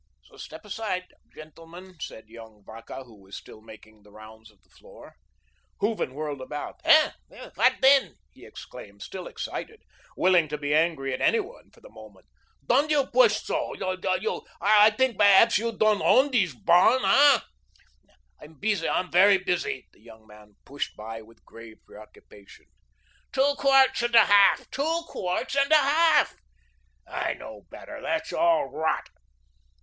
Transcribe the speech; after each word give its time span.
"Please 0.27 0.41
step 0.41 0.65
aside, 0.65 1.13
gentlemen," 1.31 1.97
said 1.99 2.27
young 2.27 2.63
Vacca, 2.65 3.03
who 3.05 3.21
was 3.21 3.35
still 3.37 3.61
making 3.61 4.01
the 4.01 4.09
rounds 4.09 4.49
of 4.49 4.59
the 4.63 4.69
floor. 4.71 5.15
Hooven 5.79 6.15
whirled 6.15 6.41
about. 6.41 6.81
"Eh? 6.83 7.11
What 7.53 7.81
den," 7.81 8.15
he 8.31 8.43
exclaimed, 8.43 9.03
still 9.03 9.27
excited, 9.27 9.83
willing 10.17 10.47
to 10.47 10.57
be 10.57 10.73
angry 10.73 11.13
at 11.13 11.21
any 11.21 11.39
one 11.39 11.69
for 11.69 11.81
the 11.81 11.89
moment. 11.91 12.25
"Doand 12.65 12.89
you 12.89 13.05
push 13.05 13.43
soh, 13.43 13.75
you. 13.75 13.91
I 14.59 14.89
tink 14.89 15.17
berhapz 15.19 15.59
you 15.59 15.71
doand 15.71 16.01
OWN 16.01 16.31
dose 16.31 16.55
barn, 16.55 17.03
hey?" 17.03 17.37
"I'm 18.41 18.55
busy, 18.55 18.89
I'm 18.89 19.11
very 19.11 19.37
busy." 19.37 19.87
The 19.91 20.01
young 20.01 20.25
man 20.25 20.55
pushed 20.65 20.95
by 20.95 21.21
with 21.21 21.45
grave 21.45 21.77
preoccupation. 21.85 22.65
"Two 23.31 23.53
quarts 23.59 24.01
'n' 24.01 24.15
a 24.15 24.25
half. 24.25 24.67
Two 24.71 25.03
quarts 25.05 25.55
'n' 25.55 25.71
a 25.71 25.75
half." 25.75 26.35
"I 27.05 27.35
know 27.35 27.67
better. 27.69 28.01
That's 28.01 28.33
all 28.33 28.65
rot." 28.65 29.07